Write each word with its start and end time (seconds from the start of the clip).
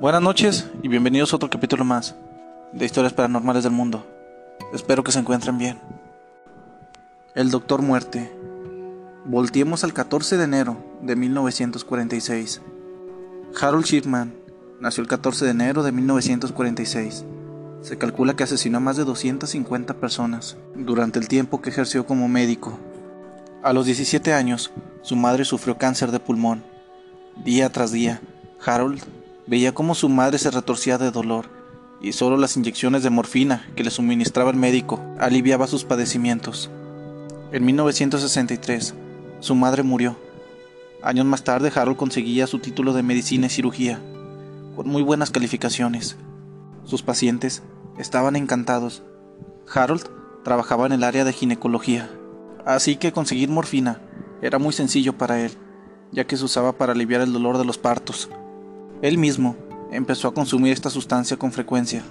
Buenas 0.00 0.20
noches 0.20 0.68
y 0.82 0.88
bienvenidos 0.88 1.32
a 1.32 1.36
otro 1.36 1.48
capítulo 1.48 1.84
más 1.84 2.16
de 2.72 2.84
Historias 2.84 3.12
Paranormales 3.12 3.62
del 3.62 3.72
Mundo. 3.72 4.04
Espero 4.72 5.04
que 5.04 5.12
se 5.12 5.20
encuentren 5.20 5.56
bien. 5.56 5.78
El 7.36 7.52
Doctor 7.52 7.80
Muerte. 7.80 8.28
Volteemos 9.24 9.84
al 9.84 9.92
14 9.92 10.36
de 10.36 10.44
enero 10.44 10.76
de 11.00 11.14
1946. 11.14 12.60
Harold 13.60 13.84
Shipman 13.84 14.34
nació 14.80 15.02
el 15.02 15.08
14 15.08 15.44
de 15.44 15.52
enero 15.52 15.84
de 15.84 15.92
1946. 15.92 17.24
Se 17.80 17.96
calcula 17.96 18.34
que 18.34 18.42
asesinó 18.42 18.78
a 18.78 18.80
más 18.80 18.96
de 18.96 19.04
250 19.04 19.94
personas 19.94 20.56
durante 20.74 21.20
el 21.20 21.28
tiempo 21.28 21.62
que 21.62 21.70
ejerció 21.70 22.04
como 22.04 22.26
médico. 22.26 22.80
A 23.62 23.72
los 23.72 23.86
17 23.86 24.32
años, 24.32 24.72
su 25.02 25.14
madre 25.14 25.44
sufrió 25.44 25.78
cáncer 25.78 26.10
de 26.10 26.18
pulmón. 26.18 26.64
Día 27.44 27.70
tras 27.70 27.92
día, 27.92 28.20
Harold 28.66 29.00
veía 29.46 29.74
cómo 29.74 29.94
su 29.94 30.08
madre 30.08 30.38
se 30.38 30.50
retorcía 30.50 30.98
de 30.98 31.10
dolor 31.10 31.46
y 32.00 32.12
solo 32.12 32.36
las 32.36 32.56
inyecciones 32.56 33.02
de 33.02 33.10
morfina 33.10 33.66
que 33.76 33.84
le 33.84 33.90
suministraba 33.90 34.50
el 34.50 34.56
médico 34.56 35.00
aliviaba 35.18 35.66
sus 35.66 35.84
padecimientos. 35.84 36.70
En 37.52 37.64
1963, 37.64 38.94
su 39.40 39.54
madre 39.54 39.82
murió. 39.82 40.16
Años 41.02 41.26
más 41.26 41.44
tarde, 41.44 41.70
Harold 41.74 41.96
conseguía 41.96 42.46
su 42.46 42.58
título 42.58 42.92
de 42.92 43.02
medicina 43.02 43.46
y 43.46 43.50
cirugía, 43.50 44.00
con 44.74 44.88
muy 44.88 45.02
buenas 45.02 45.30
calificaciones. 45.30 46.16
Sus 46.84 47.02
pacientes 47.02 47.62
estaban 47.98 48.36
encantados. 48.36 49.02
Harold 49.72 50.04
trabajaba 50.42 50.86
en 50.86 50.92
el 50.92 51.04
área 51.04 51.24
de 51.24 51.32
ginecología, 51.32 52.10
así 52.66 52.96
que 52.96 53.12
conseguir 53.12 53.48
morfina 53.48 54.00
era 54.42 54.58
muy 54.58 54.72
sencillo 54.72 55.16
para 55.16 55.40
él, 55.40 55.52
ya 56.12 56.26
que 56.26 56.36
se 56.36 56.44
usaba 56.44 56.72
para 56.72 56.92
aliviar 56.92 57.22
el 57.22 57.32
dolor 57.32 57.56
de 57.56 57.64
los 57.64 57.78
partos. 57.78 58.28
Él 59.02 59.18
mismo 59.18 59.56
empezó 59.90 60.28
a 60.28 60.34
consumir 60.34 60.72
esta 60.72 60.90
sustancia 60.90 61.36
con 61.36 61.52
frecuencia. 61.52 62.02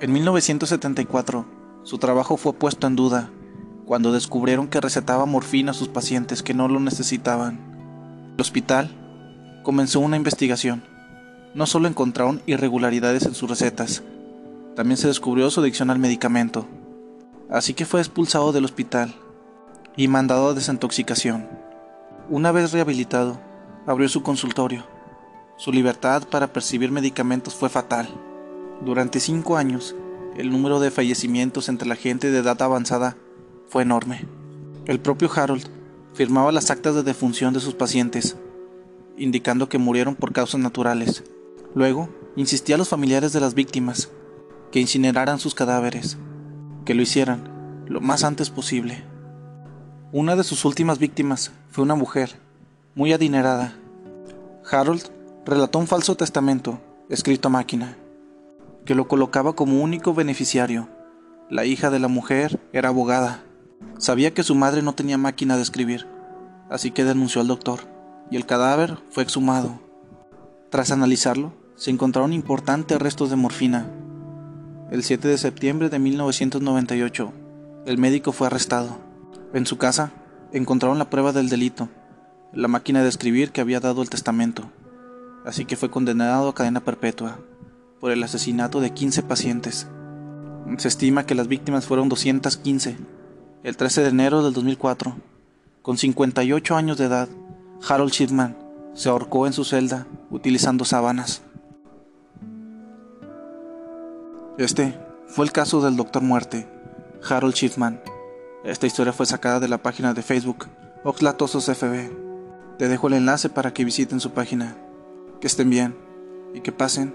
En 0.00 0.12
1974, 0.12 1.44
su 1.82 1.98
trabajo 1.98 2.36
fue 2.36 2.52
puesto 2.52 2.86
en 2.86 2.96
duda 2.96 3.30
cuando 3.86 4.12
descubrieron 4.12 4.68
que 4.68 4.80
recetaba 4.80 5.26
morfina 5.26 5.72
a 5.72 5.74
sus 5.74 5.88
pacientes 5.88 6.42
que 6.42 6.54
no 6.54 6.68
lo 6.68 6.80
necesitaban. 6.80 7.58
El 8.34 8.40
hospital 8.40 8.90
comenzó 9.62 10.00
una 10.00 10.16
investigación. 10.16 10.82
No 11.54 11.66
solo 11.66 11.88
encontraron 11.88 12.40
irregularidades 12.46 13.26
en 13.26 13.34
sus 13.34 13.50
recetas, 13.50 14.02
también 14.76 14.96
se 14.96 15.08
descubrió 15.08 15.50
su 15.50 15.60
adicción 15.60 15.90
al 15.90 15.98
medicamento. 15.98 16.66
Así 17.50 17.74
que 17.74 17.84
fue 17.84 18.00
expulsado 18.00 18.52
del 18.52 18.64
hospital 18.64 19.12
y 19.96 20.06
mandado 20.06 20.50
a 20.50 20.54
desintoxicación. 20.54 21.48
Una 22.28 22.52
vez 22.52 22.72
rehabilitado, 22.72 23.40
abrió 23.86 24.08
su 24.08 24.22
consultorio 24.22 24.86
su 25.60 25.72
libertad 25.72 26.26
para 26.26 26.54
percibir 26.54 26.90
medicamentos 26.90 27.54
fue 27.54 27.68
fatal. 27.68 28.08
Durante 28.80 29.20
cinco 29.20 29.58
años, 29.58 29.94
el 30.38 30.48
número 30.48 30.80
de 30.80 30.90
fallecimientos 30.90 31.68
entre 31.68 31.86
la 31.86 31.96
gente 31.96 32.30
de 32.30 32.38
edad 32.38 32.62
avanzada 32.62 33.18
fue 33.68 33.82
enorme. 33.82 34.26
El 34.86 35.00
propio 35.00 35.30
Harold 35.30 35.66
firmaba 36.14 36.50
las 36.50 36.70
actas 36.70 36.94
de 36.94 37.02
defunción 37.02 37.52
de 37.52 37.60
sus 37.60 37.74
pacientes, 37.74 38.38
indicando 39.18 39.68
que 39.68 39.76
murieron 39.76 40.14
por 40.14 40.32
causas 40.32 40.62
naturales. 40.62 41.24
Luego, 41.74 42.08
insistía 42.36 42.76
a 42.76 42.78
los 42.78 42.88
familiares 42.88 43.34
de 43.34 43.40
las 43.40 43.52
víctimas 43.52 44.08
que 44.72 44.80
incineraran 44.80 45.38
sus 45.38 45.54
cadáveres, 45.54 46.16
que 46.86 46.94
lo 46.94 47.02
hicieran 47.02 47.84
lo 47.86 48.00
más 48.00 48.24
antes 48.24 48.48
posible. 48.48 49.04
Una 50.10 50.36
de 50.36 50.44
sus 50.44 50.64
últimas 50.64 50.98
víctimas 50.98 51.52
fue 51.68 51.84
una 51.84 51.96
mujer, 51.96 52.40
muy 52.94 53.12
adinerada. 53.12 53.74
Harold 54.70 55.19
relató 55.44 55.78
un 55.78 55.86
falso 55.86 56.16
testamento, 56.16 56.80
escrito 57.08 57.48
a 57.48 57.50
máquina, 57.50 57.96
que 58.84 58.94
lo 58.94 59.08
colocaba 59.08 59.54
como 59.54 59.82
único 59.82 60.14
beneficiario. 60.14 60.88
La 61.48 61.64
hija 61.64 61.90
de 61.90 61.98
la 61.98 62.08
mujer 62.08 62.60
era 62.72 62.90
abogada. 62.90 63.42
Sabía 63.98 64.34
que 64.34 64.42
su 64.42 64.54
madre 64.54 64.82
no 64.82 64.94
tenía 64.94 65.18
máquina 65.18 65.56
de 65.56 65.62
escribir, 65.62 66.06
así 66.68 66.90
que 66.90 67.04
denunció 67.04 67.40
al 67.40 67.48
doctor, 67.48 67.80
y 68.30 68.36
el 68.36 68.46
cadáver 68.46 68.98
fue 69.10 69.22
exhumado. 69.22 69.80
Tras 70.68 70.90
analizarlo, 70.90 71.52
se 71.74 71.90
encontraron 71.90 72.32
importantes 72.32 73.00
restos 73.00 73.30
de 73.30 73.36
morfina. 73.36 73.86
El 74.90 75.02
7 75.02 75.26
de 75.26 75.38
septiembre 75.38 75.88
de 75.88 75.98
1998, 75.98 77.32
el 77.86 77.98
médico 77.98 78.32
fue 78.32 78.46
arrestado. 78.46 78.98
En 79.54 79.64
su 79.64 79.78
casa, 79.78 80.12
encontraron 80.52 80.98
la 80.98 81.08
prueba 81.08 81.32
del 81.32 81.48
delito, 81.48 81.88
la 82.52 82.68
máquina 82.68 83.02
de 83.02 83.08
escribir 83.08 83.52
que 83.52 83.62
había 83.62 83.80
dado 83.80 84.02
el 84.02 84.10
testamento 84.10 84.70
así 85.50 85.64
que 85.64 85.76
fue 85.76 85.90
condenado 85.90 86.48
a 86.48 86.54
cadena 86.54 86.78
perpetua 86.78 87.40
por 87.98 88.12
el 88.12 88.22
asesinato 88.22 88.80
de 88.80 88.90
15 88.90 89.24
pacientes. 89.24 89.88
Se 90.78 90.86
estima 90.86 91.26
que 91.26 91.34
las 91.34 91.48
víctimas 91.48 91.86
fueron 91.86 92.08
215. 92.08 92.96
El 93.64 93.76
13 93.76 94.02
de 94.02 94.08
enero 94.10 94.44
del 94.44 94.52
2004, 94.52 95.16
con 95.82 95.98
58 95.98 96.76
años 96.76 96.98
de 96.98 97.06
edad, 97.06 97.28
Harold 97.86 98.12
Shipman 98.12 98.56
se 98.94 99.08
ahorcó 99.08 99.48
en 99.48 99.52
su 99.52 99.64
celda 99.64 100.06
utilizando 100.30 100.84
sábanas. 100.84 101.42
Este 104.56 104.96
fue 105.26 105.44
el 105.46 105.50
caso 105.50 105.82
del 105.82 105.96
Doctor 105.96 106.22
Muerte, 106.22 106.68
Harold 107.28 107.54
Shipman. 107.54 108.00
Esta 108.62 108.86
historia 108.86 109.12
fue 109.12 109.26
sacada 109.26 109.58
de 109.58 109.66
la 109.68 109.82
página 109.82 110.14
de 110.14 110.22
Facebook 110.22 110.68
Oxlatosos 111.02 111.64
FB. 111.64 112.78
Te 112.78 112.86
dejo 112.86 113.08
el 113.08 113.14
enlace 113.14 113.48
para 113.48 113.72
que 113.74 113.84
visiten 113.84 114.20
su 114.20 114.30
página. 114.30 114.76
Que 115.40 115.46
estén 115.46 115.70
bien 115.70 115.94
y 116.54 116.60
que 116.60 116.72
pasen 116.72 117.14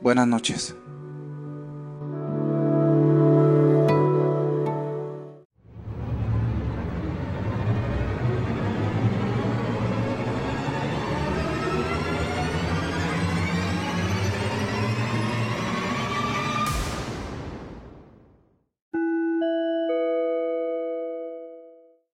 buenas 0.00 0.28
noches. 0.28 0.76